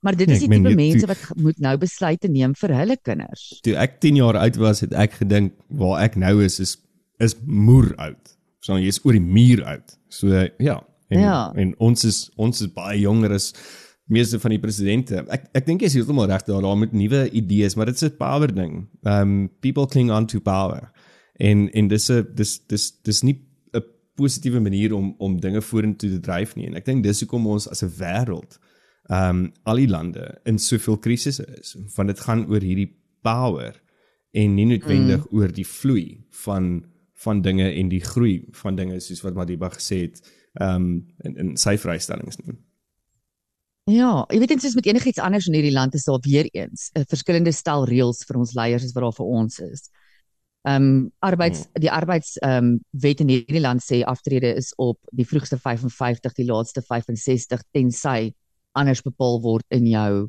[0.00, 3.42] Maar dit is nee, die tipe mense wat moet nou besluite neem vir hulle kinders.
[3.64, 6.78] Toe ek 10 jaar oud was, het ek gedink waar ek nou is is
[7.20, 8.32] is moer oud.
[8.64, 9.92] So jy is oor die muur oud.
[10.08, 10.78] So ja,
[11.12, 11.38] en ja.
[11.56, 13.52] en ons is ons is baie jonger as
[14.10, 15.20] meeste van die presidente.
[15.28, 18.08] Ek ek dink jy is heeltemal reg daar, daar moet nuwe idees, maar dit is
[18.08, 18.88] 'n power ding.
[19.04, 20.90] Um people cling on to power.
[21.36, 23.36] En en dis 'n dis dis dis nie
[23.74, 23.84] 'n
[24.16, 26.66] positiewe manier om om dinge vorentoe te dryf nie.
[26.66, 28.58] En ek dink dis hoekom ons as 'n wêreld
[29.08, 32.90] ehm um, al die lande in soveel krisisse is want dit gaan oor hierdie
[33.22, 33.74] power
[34.30, 35.38] en nie noodwendig mm.
[35.38, 36.84] oor die vloei van
[37.20, 40.20] van dinge en die groei van dinge soos wat Madiba gesê het
[40.60, 40.90] ehm um,
[41.24, 42.56] in in sy vrystellings nie.
[43.90, 46.90] Ja, jy weet dit is met enigiets anders in hierdie land is daar weer eens
[46.94, 49.90] 'n verskillende stel reëls vir ons leiers as wat daar vir ons is.
[50.62, 51.80] Ehm um, arbeids mm.
[51.80, 56.34] die arbeids ehm um, wet in hierdie land sê aftrede is op die vroegste 55,
[56.34, 58.32] die laaste 65 tensy
[58.72, 60.28] anders bepaal word in jou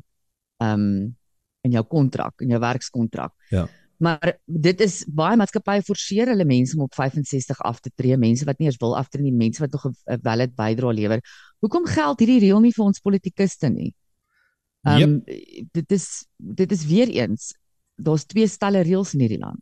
[0.62, 1.16] ehm um,
[1.62, 3.30] in jou kontrak, in jou werkskontrak.
[3.54, 3.68] Ja.
[4.02, 8.46] Maar dit is baie maatskappye forceer hulle mense om op 65 af te tree, mense
[8.48, 11.20] wat nie eens wil aftree nie, mense wat nog 'n valid bydrae lewer.
[11.62, 13.94] Hoekom geld hierdie reël nie vir ons politikuste nie?
[14.82, 15.68] Ehm um, yep.
[15.72, 17.52] dit is dit is weer eens
[17.96, 19.60] daar's twee stelle reëls in hierdie land.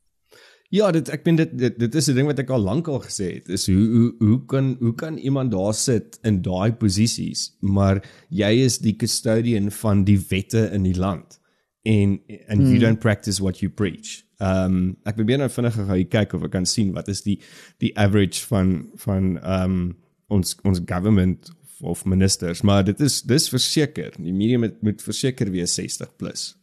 [0.71, 3.01] Ja, dit ek meen dit dit, dit is 'n ding wat ek al lank al
[3.03, 3.49] gesê het.
[3.49, 8.53] Is hoe hoe hoe kan hoe kan iemand daar sit in daai posisies, maar jy
[8.65, 11.41] is die custodian van die wette in die land
[11.83, 12.71] en and hmm.
[12.71, 14.23] you don't practice what you preach.
[14.39, 17.41] Ehm um, ek probeer nou vinnig gou kyk of ek kan sien wat is die
[17.83, 19.97] die average van van ehm um,
[20.29, 24.15] ons ons government of, of ministers, maar dit is dis verseker.
[24.17, 26.55] Die medium moet, moet verseker wees 60 plus.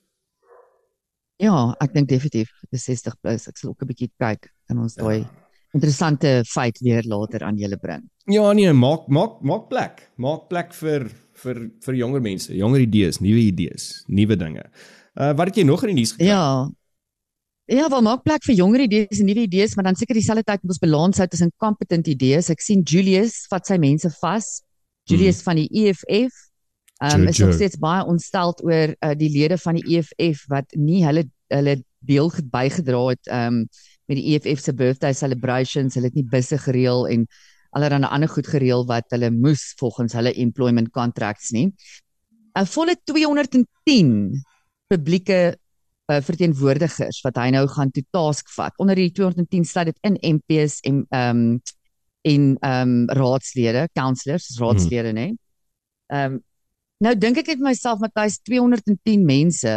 [1.42, 3.46] Ja, ek dink definitief dis 60 plus.
[3.50, 5.30] Ek sal ook 'n bietjie kyk en ons daai ja.
[5.74, 8.10] interessante feit weer later aan julle bring.
[8.26, 10.10] Ja, nee, maak maak maak plek.
[10.18, 11.10] Maak plek vir
[11.44, 14.66] vir vir jonger mense, jonger idees, nuwe idees, nuwe dinge.
[15.16, 16.28] Uh wat het jy nog in die nuus gekry?
[16.28, 16.68] Ja.
[17.68, 20.64] Ja, wel maak plek vir jonger idees en nuwe idees, maar dan seker dieselfde tyd
[20.64, 22.50] moet ons balans hou tussen competent idees.
[22.50, 24.64] Ek sien Julius vat sy mense vas.
[25.08, 25.46] Julius hmm.
[25.46, 26.47] van die EFF
[27.04, 31.04] um, is nog steeds baie ontsteld oor uh, die lede van die EFF wat nie
[31.06, 33.68] hulle hulle deel bygedra het ehm um,
[34.08, 37.26] met die EFF se birthday celebrations, hulle het nie busse gereël en
[37.76, 41.74] allerlei ander goed gereël wat hulle moes volgens hulle employment contracts nie.
[42.56, 44.44] 'n Volle 210
[44.88, 45.58] publieke
[46.12, 48.74] uh, verteenwoordigers wat hy nou gaan toe task vat.
[48.80, 51.60] Onder die 210 sluit dit in MPs en ehm um,
[52.28, 55.20] en ehm um, raadslede, councillors, raadslede hmm.
[55.20, 55.28] nê.
[56.08, 56.44] Ehm um,
[57.04, 59.74] Nou dink ek net myself Matthys 210 mense.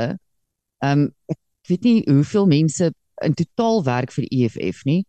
[0.80, 2.90] Ehm um, ek weet nie hoeveel mense
[3.24, 5.02] in totaal werk vir die EFF nie.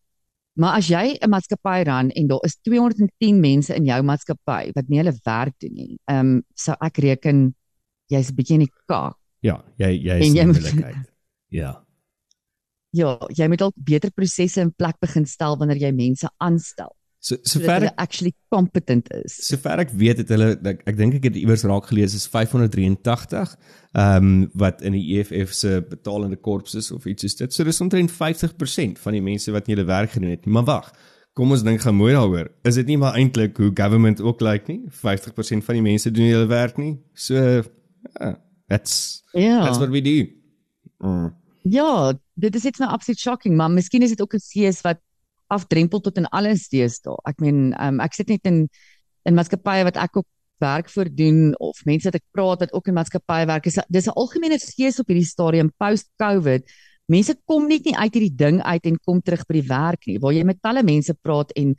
[0.59, 4.89] Maar as jy 'n maatskappy ran en daar is 210 mense in jou maatskappy wat
[4.89, 5.97] nie hulle werk doen nie.
[6.11, 7.55] Ehm um, sou ek reken
[8.11, 9.15] jy's 'n bietjie in die kak.
[9.41, 11.07] Ja, jy jy is in moeilikheid.
[11.49, 11.85] Ja.
[12.91, 16.91] Ja, jy moet dalk beter prosesse in plek begin stel wanneer jy mense aanstel.
[17.21, 19.35] So Sodat sover hulle ek actually competent is.
[19.47, 23.51] sover ek weet het hulle ek, ek dink ek het iewers raak gelees is 583
[23.93, 27.53] ehm um, wat in die EFF se betalende korps is of iets soos dit.
[27.53, 30.53] So dis omtrent 50% van die mense wat nie hulle werk gedoen het nie.
[30.55, 30.91] Maar wag.
[31.37, 32.49] Kom ons dink gaan mooi daaroor.
[32.67, 34.81] Is dit nie maar eintlik hoe government ook lyk nie?
[34.89, 36.97] 50% van die mense doen nie hulle werk nie.
[37.13, 38.33] So ja,
[38.67, 39.61] that's Ja.
[39.63, 40.25] that's what we do.
[41.05, 41.35] Mm.
[41.69, 44.97] Ja, dit is iets nou absoluut shocking, maar miskien is dit ook 'n gees wat
[45.51, 47.17] afdrempel tot in alles deesdae.
[47.29, 48.65] Ek meen, um, ek sit net in
[49.29, 50.25] in maatskappye wat ek ook
[50.61, 53.67] werk vir doen of mense wat ek praat wat ook in maatskappye werk.
[53.67, 56.63] Is dis 'n algemene gees op hierdie stadium post-COVID.
[57.07, 60.19] Mense kom net nie uit hierdie ding uit en kom terug by die werk nie.
[60.19, 61.75] Waar jy met talle mense praat en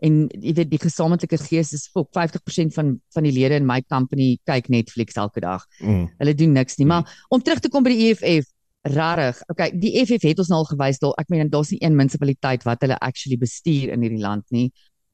[0.00, 3.80] en jy weet die gesamentlike gees is fok 50% van van die lede in my
[3.90, 5.64] company kyk Netflix elke dag.
[5.80, 6.06] Mm.
[6.20, 6.86] Hulle doen niks nie.
[6.86, 8.46] Maar om terug te kom by die EFF,
[8.94, 9.40] rarig.
[9.48, 11.14] Okay, die EFF het ons nou al gewys daar.
[11.18, 14.70] Ek meen daar's nie een munisipaliteit wat hulle actually bestuur in hierdie land nie.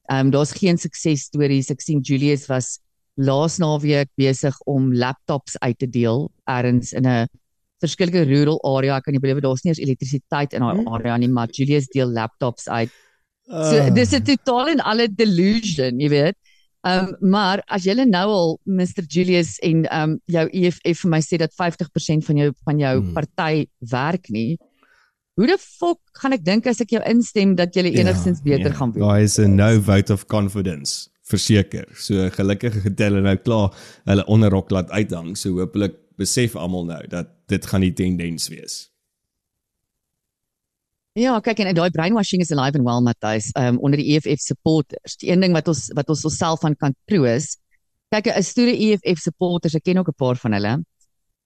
[0.09, 1.71] Ehm um, daar's geen suksesstories.
[1.71, 2.79] Ek sien Julius was
[3.17, 7.27] laas naweek besig om laptops uit te deel ergens in 'n
[7.79, 8.97] verskillende rural area.
[8.97, 12.07] Ek kan nie belowe daar's nie eens elektrisiteit in daai area nie, maar Julius deel
[12.07, 12.89] laptops uit.
[13.47, 13.93] So Ah.
[13.93, 16.35] dis 'n totaal en alle delusion, jy weet.
[16.85, 21.11] Ehm um, maar as jy nou al Mr Julius en ehm um, jou EFF vir
[21.15, 23.13] my sê dat 50% van jou van jou Hmm.
[23.13, 24.57] party werk nie.
[25.35, 28.93] Hoe die fok gaan ek dink as ek jou instem dat jy enigstens beter gaan
[28.93, 29.03] wees?
[29.03, 31.85] Daar is 'n no vote of confidence verseker.
[31.97, 33.73] So gelukkig het hulle nou klaar
[34.05, 35.35] hulle onderrok laat uithang.
[35.37, 38.91] So hopelik besef almal nou dat dit gaan die tendens wees.
[41.15, 45.15] Ja, kyk en daai brainwashing is alive and well Matthys, um onder die EFF supporters.
[45.21, 47.53] Die een ding wat ons wat ons onsself van kan troos.
[48.11, 50.73] Kyk, 'n stoere EFF supporters, ek ken ook 'n paar van hulle.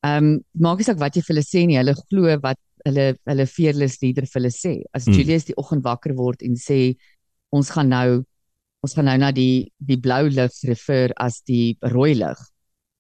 [0.02, 3.46] Um maak nie saak wat jy vir hulle sê nie, hulle glo wat hulle hulle
[3.46, 4.82] fearless leader vir hulle sê.
[4.92, 5.14] As Hmm.
[5.14, 6.98] Julius die oggend wakker word en sê
[7.54, 8.26] ons gaan nou
[8.82, 12.40] ons gaan nou na die die blou lig refer as die rooi lig.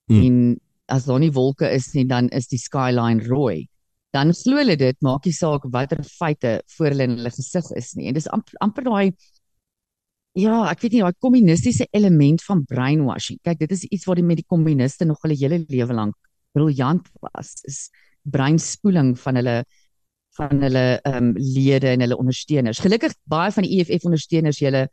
[0.08, 0.21] Hmm.
[0.21, 3.68] En as daar nie wolke is nie, dan is die skyline rooi
[4.15, 7.93] dan glo hulle dit maak nie saak watter feite voor hulle in hulle gesig is
[7.98, 8.08] nie.
[8.10, 9.12] En dis amper amper daai
[10.39, 13.39] ja ek weet nie daai kommunistiese element van brainwashing.
[13.45, 16.15] Kyk dit is iets wat die met die kommuniste nog hulle hele lewe lank
[16.58, 17.89] briljant was is
[18.26, 19.60] breinspoeling van hulle
[20.39, 22.82] van hulle ehm um, lede en hulle ondersteuners.
[22.82, 24.88] Gelukkig baie van die EFF ondersteuners julle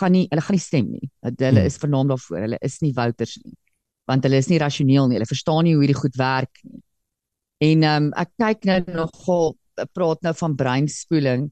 [0.00, 1.10] gaan nie hulle gaan nie stem nie.
[1.22, 1.66] Hulle Hmm.
[1.66, 2.40] is vernaam daarvoor.
[2.48, 3.54] Hulle is nie voters nie.
[4.06, 5.18] Want hulle is nie rasioneel nie.
[5.18, 6.82] Hulle verstaan nie hoe hierdie goed werk nie
[7.58, 9.56] En ehm um, ek kyk nou nogal
[9.92, 11.50] praat nou van breinspoeling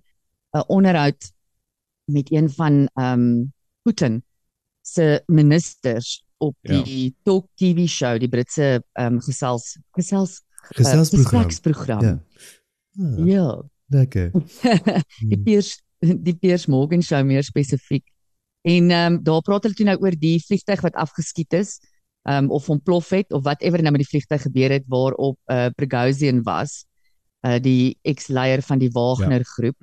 [0.57, 1.33] 'n onderhoud
[2.05, 4.23] met een van ehm um, Putin
[4.83, 6.83] se ministers op Ja.
[6.83, 11.43] die Talk TV show, die Britse ehm um, gesels gesels eh, Geselsprogram.
[11.43, 12.03] gespreksprogram.
[12.03, 12.19] Ja.
[12.99, 13.63] Ah, Ja.
[13.89, 14.31] lekker.
[15.31, 18.05] die Piers die Piers Morgan show meer spesifiek.
[18.63, 21.81] En ehm um, daar praat hulle toe nou oor die vliegtyg wat afgeskiet is,
[22.25, 26.43] um, of ontplof het of whatever nou met die vliegtyg gebeur het waarop uh, Prigozhin
[26.43, 26.85] was,
[27.45, 29.53] uh, die ex-leier van die Wagner ja.
[29.57, 29.77] groep.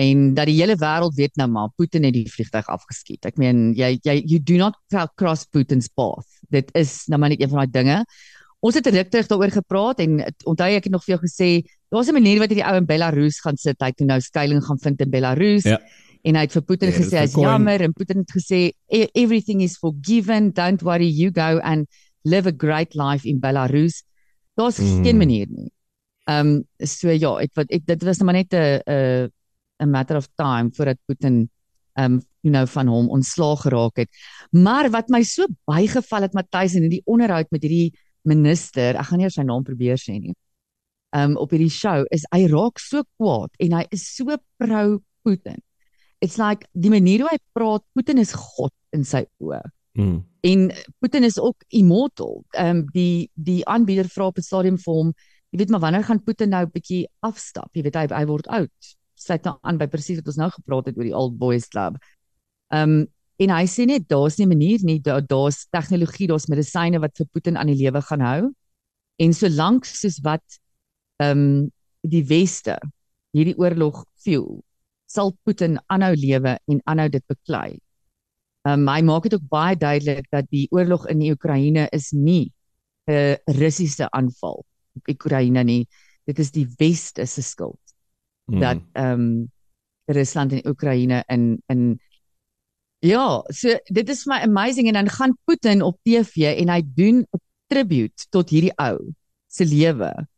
[0.00, 3.26] En dat die hele wêreld weet nou maar Putin het die vliegtyg afgeskiet.
[3.28, 4.78] Ek meen jy jy you do not
[5.20, 6.28] cross Putin's path.
[6.52, 7.98] Dit is nou maar net een van daai dinge.
[8.62, 11.50] Ons het ruk terug daaroor gepraat en onthou ek het nog vir jou gesê
[11.92, 13.76] daar's 'n manier wat hierdie ou in Belarus gaan sit.
[13.80, 15.64] Hy het nou skuilings gaan vind in Belarus.
[15.64, 15.78] Ja.
[16.24, 19.08] En hy het vir Putin Ja, dit gesê hy's jammer en Putin het gesê "E-
[19.14, 20.50] everything is forgiven.
[20.52, 21.86] Don't worry, you go and
[22.24, 24.02] live a great life in Belarus.
[24.56, 25.02] Daar's Mm.
[25.04, 25.72] geen manier nie.
[26.28, 29.30] Ehm um, so ja, ek wat ek dit was nou maar net 'n 'n
[29.82, 31.50] 'n matter of time voordat Putin
[31.98, 34.08] ehm um, you know van hom ontslaag geraak het.
[34.52, 37.92] Maar wat my so bygeval het Matthys in hierdie onderhoud met hierdie
[38.24, 40.34] minister, ek gaan nie sy naam probeer sê nie.
[41.14, 44.24] Um op hierdie show is hy raak so kwaad en hy is so
[44.58, 45.58] pro Putin.
[46.22, 49.62] It's like die manier hoe hy praat, Putin is God in sy oë.
[49.98, 50.20] Mm.
[50.46, 50.70] En
[51.02, 52.44] Putin is ook immortal.
[52.50, 55.12] Ehm um, die die aanbieder vra op 'n stadium vir hom,
[55.50, 57.68] jy weet maar wanneer gaan Putin nou 'n bietjie afstap?
[57.74, 58.94] Jy weet hy hy word oud.
[59.14, 61.98] Sluit nou aan by presies wat ons nou gepraat het oor die Old Boys Club.
[62.72, 63.06] Ehm um,
[63.42, 67.16] en hy sê net daar's nie 'n manier nie, daar daar's tegnologie, daar's medisyne wat
[67.16, 68.52] vir Putin aan die lewe gaan hou.
[69.18, 70.44] En solank soos wat
[71.18, 71.70] ehm um,
[72.02, 72.78] die weste
[73.32, 74.62] hierdie oorlog fuel,
[75.12, 77.78] sal Putin aanhou lewe en aanhou dit beklei.
[78.68, 82.52] Um, hy maak dit ook baie duidelik dat die oorlog in die Oekraïne is nie
[83.10, 84.64] 'n Russiese aanval
[84.96, 85.88] op Oekraïne nie.
[86.26, 87.82] Dit is die weste se skuld
[88.46, 88.60] Mm.
[88.60, 89.52] dat ehm um,
[90.04, 92.00] Rusland en Oekraïne in in
[92.98, 97.26] Ja, so dit is my amazing en dan gaan Putin op TV en hy doen
[97.30, 99.14] 'n tribute tot hierdie ou
[99.46, 100.28] se lewe.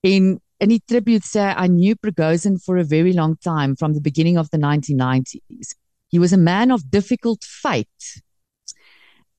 [0.00, 4.00] En in die tribute sê I knew Prigozhin for a very long time from the
[4.00, 5.74] beginning of the 1990s.
[6.08, 8.22] He was a man of difficult fate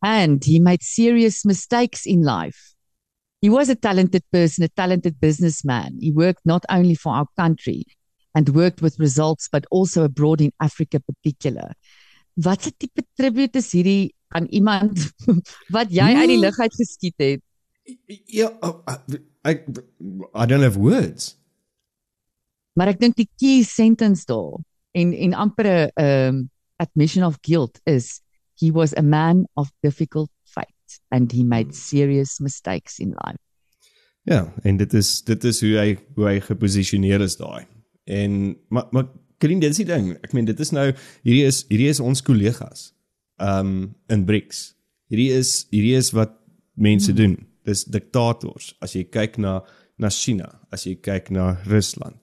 [0.01, 2.73] and he made serious mistakes in life.
[3.41, 5.97] He was a talented person, a talented businessman.
[5.99, 7.85] He worked not only for our country
[8.35, 11.73] and worked with results but also abroad in Africa particular.
[12.35, 15.11] Wat 'n tipe tribute is hierdie aan iemand
[15.75, 17.41] wat jy uit die lug uit geskiet het?
[18.25, 18.53] Ja,
[19.45, 19.59] oh, I,
[20.33, 21.35] I don't have words.
[22.73, 24.59] Maar ek dink die key sentence daar
[24.95, 26.49] en en amper 'n um,
[26.79, 28.21] admission of guilt is
[28.59, 33.39] he was a man of difficult fate and he made serious mistakes in life.
[34.23, 37.65] Ja, en dit is dit is hoe hy hoe hy geposisioneer is daai.
[38.03, 40.11] En maar maar Karin, dit is die ding.
[40.19, 40.89] Ek meen dit is nou
[41.23, 42.91] hierdie is hierdie is ons kollegas.
[43.39, 44.73] Um in BRICS.
[45.07, 46.35] Hierdie is hierdie is wat
[46.75, 47.19] mense hmm.
[47.19, 47.37] doen.
[47.69, 48.73] Dis diktators.
[48.81, 49.59] As jy kyk na
[49.99, 52.17] na China, as jy kyk na Rusland.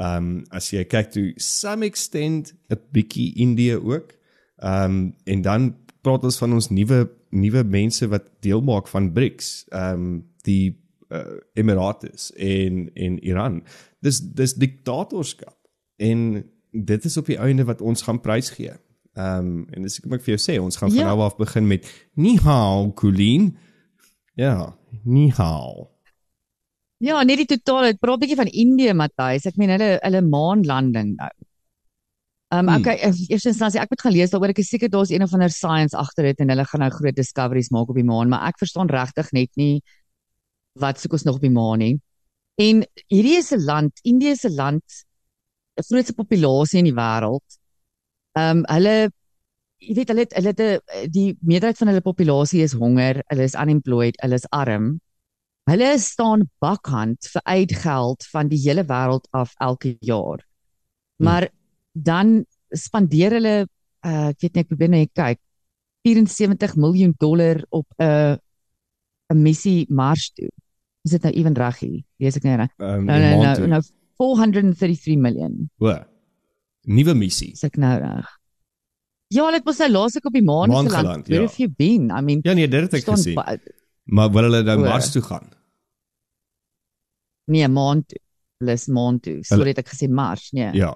[0.00, 4.14] Um as jy kyk to some extent 'n bietjie Indië ook.
[4.62, 9.66] Um en dan praat ons van ons nuwe nuwe mense wat deel maak van BRICS.
[9.72, 10.76] Um die
[11.10, 13.62] uh, Emirates en en Iran.
[14.00, 15.56] Dis dis diktatorskap.
[15.96, 18.72] En dit is op die einde wat ons gaan prys gee.
[19.16, 21.00] Ehm um, en dis ek moet vir jou sê ons gaan ja.
[21.00, 23.54] van nou af begin met ni hao Colleen.
[24.36, 25.86] Ja, ni hao.
[27.00, 29.46] Ja, net die totale, praat 'n bietjie van Indië, Matthys.
[29.46, 31.30] Ek meen hulle hulle maanlanding nou.
[32.54, 33.26] Ehm um, okay, hmm.
[33.32, 34.52] eers instansie ek moet gaan lees daaroor.
[34.52, 37.16] Ek is seker daar's een of ander science agter dit en hulle gaan nou groot
[37.16, 39.82] discoveries maak op die maan, maar ek verstaan regtig net nie
[40.78, 41.96] wat soek ons nog op die maan nie.
[42.60, 44.84] En hierdie is 'n land, Indië is 'n land,
[45.80, 47.58] 'n grootste populasie in die wêreld.
[48.36, 49.10] Ehm um, hulle
[49.78, 53.58] jy weet hulle het, hulle het die meerderheid van hulle populasie is honger, hulle is
[53.58, 54.96] unemployed, hulle is arm.
[55.66, 60.40] Hulle staan bakhand vir uitgeld van die hele wêreld af elke jaar.
[61.18, 61.26] Hmm.
[61.26, 61.56] Maar hmm
[61.96, 65.40] dan spandeer hulle uh, ek weet nie ek probeer net kyk
[66.06, 68.36] 74 miljoen dollar op 'n uh,
[69.32, 70.50] 'n missie Mars toe.
[71.02, 72.02] Is dit nou ewen reg hier?
[72.22, 72.70] Lees ek nou reg?
[72.78, 73.82] Um, nou nou nou nou
[74.16, 75.70] 433 miljoen.
[75.82, 76.06] Wat?
[76.86, 77.52] Nuwe missie.
[77.52, 78.35] Is ek nou reg?
[79.34, 81.26] Ja, hulle het mos nou laas ek op die maan geland.
[81.26, 81.48] Where ja.
[81.48, 82.10] have you been?
[82.14, 83.38] I mean Ja nee, dit het ek gesien.
[84.06, 85.48] Maar wil hulle nou Mars toe gaan?
[87.50, 88.20] Nee, maan toe.
[88.62, 89.40] Hulle is maan toe.
[89.46, 90.70] Sorry, het ek gesê Mars, nee.
[90.78, 90.92] Ja.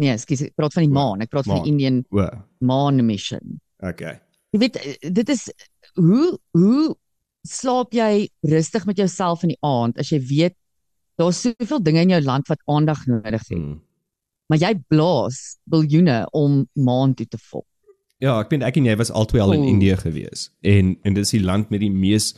[0.00, 1.22] Nee, ekskuus, ek praat van die maan.
[1.24, 1.62] Ek praat maan.
[1.62, 2.26] van die Indian o.
[2.66, 3.56] maan mission.
[3.84, 4.18] Okay.
[4.54, 4.78] Jy weet
[5.14, 5.48] dit is
[5.98, 6.94] hoe hoe
[7.44, 10.56] slaap jy rustig met jouself in die aand as jy weet
[11.20, 13.58] daar's soveel dinge in jou land wat aandag nodig het.
[13.58, 13.80] Hmm.
[14.46, 17.68] Maar jy blaas biljoene om maan toe te volg.
[18.22, 20.50] Ja, ek weet ek en jy was altyd al in Indië gewees.
[20.62, 22.34] En en dit is die land met die mees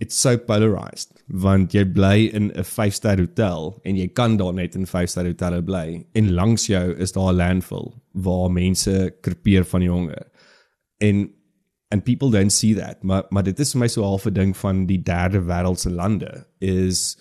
[0.00, 4.74] it's so polarized want jy bly in 'n 5-ster hotel en jy kan daar net
[4.74, 6.04] in 5-ster hotelle bly.
[6.14, 10.26] En langs jou is daar 'n landfill waar mense krepeer van die honger.
[11.00, 11.30] En
[11.90, 14.56] and people don't see that maar maar dit is vir my so half 'n ding
[14.56, 17.16] van die derde wêreldse lande is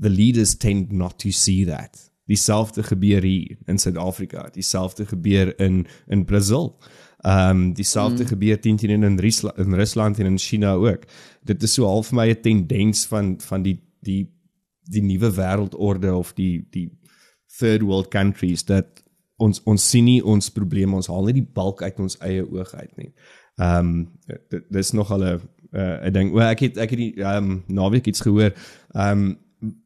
[0.00, 5.86] the leaders tend not to see that dieselfde gebeur hier in Suid-Afrika dieselfde gebeur in
[6.06, 6.76] in Brazil
[7.22, 8.28] Ehm um, dieselfde mm.
[8.28, 11.02] gebeur teen teen in Rusland in Rusland en in China ook.
[11.44, 14.32] Dit is so half vir my 'n tendens van van die die
[14.88, 16.98] die nuwe wêreldorde of die die
[17.58, 19.04] third world countries dat
[19.36, 22.74] ons ons sien nie ons probleme ons haal net die balk uit ons eie oog
[22.74, 23.12] uit nie.
[23.56, 24.08] Ehm um,
[24.70, 25.40] dis nog al 'n
[25.72, 26.32] 'n ding.
[26.32, 28.52] Wel ek het ek het die ehm um, naweek iets gehoor.
[28.94, 29.38] Ehm um,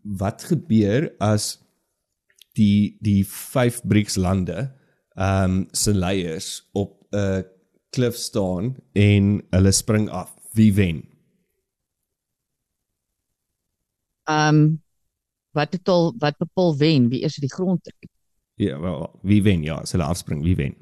[0.03, 1.64] wat gebeur as
[2.59, 4.59] die die vyf BRICS lande
[5.15, 7.45] ehm um, se leiers op 'n
[7.95, 10.35] klif staan en hulle spring af.
[10.53, 11.03] Wie wen?
[14.25, 14.83] Ehm um,
[15.51, 17.09] wat het al wat bepaal wen?
[17.09, 18.11] Wie eers die grond trek?
[18.55, 19.63] Ja, wel, wie wen?
[19.63, 20.75] Ja, as hulle afspring, wie wen?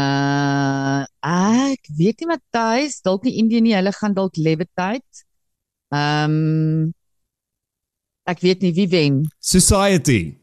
[0.00, 5.24] Uh ek weet nie Matthys, dalk nie Indië nie, hulle gaan dalk levitate.
[5.92, 6.94] Ehm um,
[8.30, 9.24] ek weet nie wie wen.
[9.40, 10.36] Society.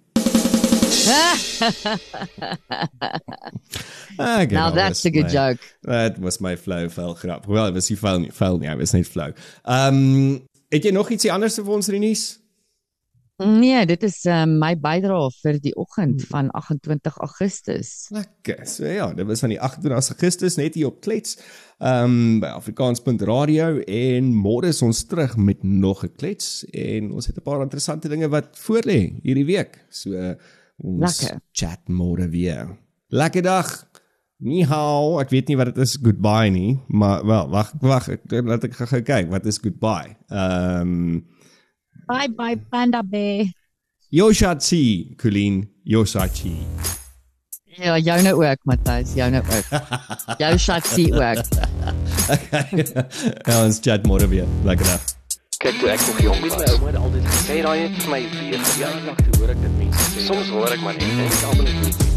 [4.17, 5.59] now that's a good my, joke.
[5.83, 7.47] That was my flow vel grap.
[7.47, 9.33] Wel, was nie vel nie, vel nie, was net flow.
[9.63, 12.25] Ehm, um, het jy nog ietsie anders vir ons Renies?
[13.37, 16.29] Nee, dit is um, my bydrae vir die oggend hmm.
[16.31, 17.91] van 28 Augustus.
[18.09, 18.63] Lekker.
[18.65, 21.37] So ja, dit was van die 28 Augustus net hier op Klets.
[21.77, 27.27] Ehm um, by Afrikaans.radio en môre is ons terug met nog 'n klets en ons
[27.27, 29.85] het 'n paar interessante dinge wat voorlê hierdie week.
[29.89, 30.33] So uh,
[30.77, 31.39] Ons Lekker.
[31.51, 32.77] chat môre weer.
[33.09, 33.69] Lekker dag.
[34.37, 35.17] Ni hao.
[35.21, 39.01] Ek weet nie wat dit is goodbye nie, maar wel, wag, wag, laat ek gou
[39.01, 40.13] kyk wat is goodbye.
[40.29, 41.25] Ehm um,
[42.07, 43.45] Bye bye Panda Bear.
[44.11, 46.55] Yoshachi, Colleen, Yoshachi.
[47.83, 50.37] Ja, joune ook, Matthys, joune ook.
[50.37, 51.45] Jou shatsie ook.
[53.45, 54.45] ja, ons chat môre weer.
[54.63, 55.01] Lekker dag.
[55.61, 56.57] Kyk toe ek nog jong was.
[56.57, 59.79] My ouma het altyd gesê raai het vir my vier verjaardag toe hoor ek dit
[59.81, 60.27] mense sê.
[60.29, 62.16] Soms hoor ek maar net en ek almal is